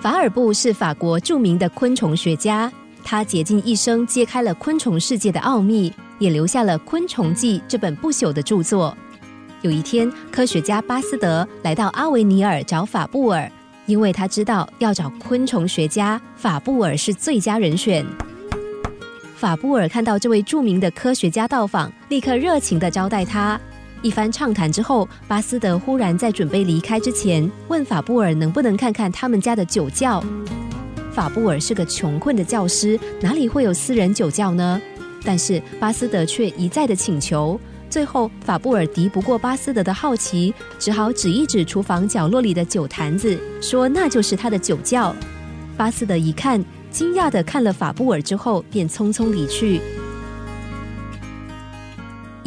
[0.00, 8.96] 法尔布是法国著名的昆虫学家，他竭尽一生揭开了昆虫世界的奥秘，也留下了《昆虫记》这本不朽的著作。
[9.62, 13.50] 有一天，科学家巴斯德来到阿维尼尔找法布尔，
[13.86, 18.06] 因为他知道要找昆虫学家，法布尔是最佳人选。
[19.34, 23.60] 法布尔看到这位著名的科学家到访，立刻热情地招待他。
[24.02, 30.22] 一番畅谈之后，巴斯德忽然在准备离开之前，问法布尔能不能看看他们家的酒窖。
[31.12, 34.80] 法布尔是个穷困的教师，哪里会有私人酒窖呢？
[35.24, 37.60] 但是巴斯德却一再的请求。
[37.90, 45.12] 最后，法布尔敌不过巴斯德的好奇，只好指一指厨房角落里的酒坛子，说那就是他的酒窖。
[45.76, 49.80] 巴斯德一看，惊讶的看了法布尔之后，便匆匆离去。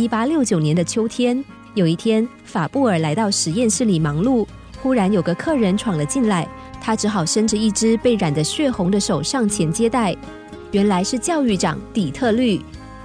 [0.00, 4.46] 一八六九年的秋天，有一天，法布尔来到实验室里忙碌，
[4.80, 6.48] 忽然有个客人闯了进来，
[6.80, 10.16] 他只好伸着一只被染得血红的手上前接待。
[10.70, 12.58] 原来是教育长底特律。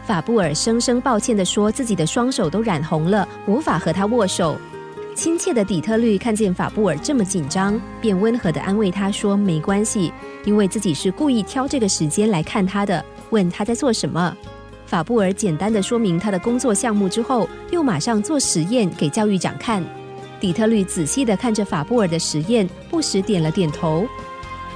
[0.06, 4.56] 法布尔声声抱歉地说自己的双手都染红了，无法和他握手。
[5.14, 10.14] 亲切的底特律看见法布尔这么紧张，便温和地安慰他说：“没关系，
[10.46, 14.34] 因为自己是故意挑这个时间来看他的。”问他在做什么。
[14.86, 19.84] 法布尔简单的说明他的工作项目之后，又马上做实验给教育长看。
[20.40, 24.06] 底特律仔细的看着法布尔的实验，不时点了点头。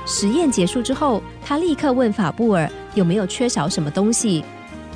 [0.06, 4.44] 实验结束之后，他立刻问法布尔有没有缺少什么东西。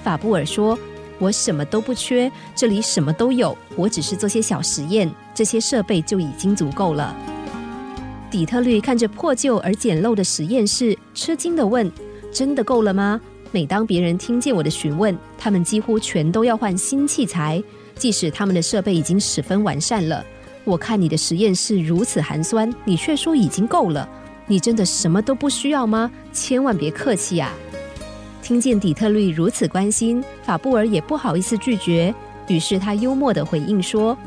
[0.03, 0.77] 法布尔说
[1.19, 7.15] ：“我什么都不缺，这里什么都有，我只是做些小实验，这些设备就已经足够了。”
[8.31, 11.91] 底特律看着破旧而简陋的实验室，吃惊的问
[12.33, 13.21] ：“真的够了吗？”
[13.53, 17.63] 每当别人听见我的询问，他们几乎全都要换新器材，
[17.95, 20.25] 即使他们的设备已经十分完善了。
[20.63, 24.09] 我看你的实验室如此寒酸，你却说已经够了。
[24.47, 26.11] 你真的什么都不需要吗？
[26.33, 27.53] 千万别客气啊！
[28.41, 32.11] 听见底特律如此关心，法布尔也不好意思拒绝，
[32.47, 34.17] 于是他幽默的回应说：“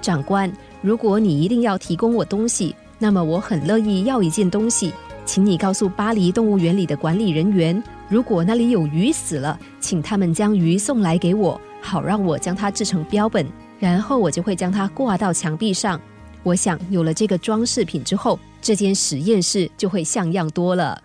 [0.00, 0.50] 长官，
[0.82, 4.94] 如果你一定要提供我东西，那么我很乐意要一件东西，
[5.28, 13.46] 请你告诉巴黎动物园里的管理人员。”如果那里有鱼死了，请他们将鱼送来给我，好让我将它制成标本，
[13.78, 16.00] 然后我就会将它挂到墙壁上。
[16.42, 20.98] 我想有了这个装饰品之后，这间实验室就会像样多了。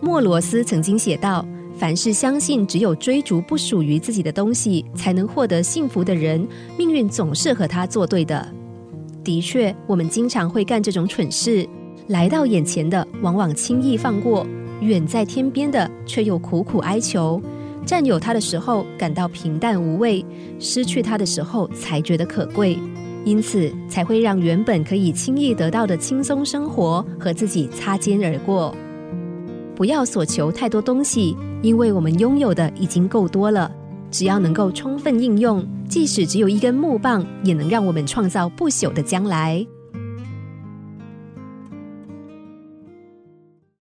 [0.00, 1.46] 莫罗斯曾经写道
[1.78, 6.44] ：“凡是相信只有追逐不属于自己的东西，才能获得幸福的人，
[6.76, 8.54] 命运总是和他作对的。”
[9.22, 11.68] 的确，我们经常会干这种蠢事。
[12.08, 14.44] 来到眼前的，往往轻易放过；
[14.80, 17.40] 远在天边的，却又苦苦哀求。
[17.86, 20.24] 占有它的时候，感到平淡无味；
[20.58, 22.78] 失去它的时候，才觉得可贵。
[23.24, 28.74] 因此，才会让原本可以轻易得到的轻松生活和自己擦肩而过。
[29.76, 33.70] 不要所求太多东西，因为我们拥有的已经够多了。
[34.10, 39.64] 只要能够充分应用，即使只有一根木棒，也能让我们创造不朽的将来。